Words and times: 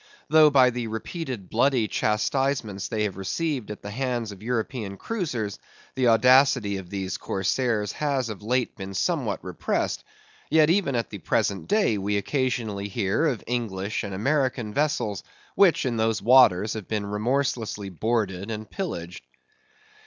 Though 0.29 0.49
by 0.49 0.71
the 0.71 0.87
repeated 0.87 1.47
bloody 1.47 1.87
chastisements 1.87 2.87
they 2.87 3.03
have 3.03 3.17
received 3.17 3.69
at 3.69 3.83
the 3.83 3.91
hands 3.91 4.31
of 4.31 4.41
European 4.41 4.97
cruisers, 4.97 5.59
the 5.93 6.07
audacity 6.07 6.77
of 6.77 6.89
these 6.89 7.17
corsairs 7.17 7.91
has 7.91 8.29
of 8.29 8.41
late 8.41 8.75
been 8.75 8.95
somewhat 8.95 9.43
repressed; 9.45 10.03
yet, 10.49 10.71
even 10.71 10.95
at 10.95 11.11
the 11.11 11.19
present 11.19 11.67
day, 11.67 11.99
we 11.99 12.17
occasionally 12.17 12.87
hear 12.87 13.27
of 13.27 13.43
English 13.45 14.03
and 14.03 14.15
American 14.15 14.73
vessels, 14.73 15.21
which, 15.53 15.85
in 15.85 15.97
those 15.97 16.19
waters, 16.19 16.73
have 16.73 16.87
been 16.87 17.05
remorselessly 17.05 17.89
boarded 17.89 18.49
and 18.49 18.71
pillaged. 18.71 19.27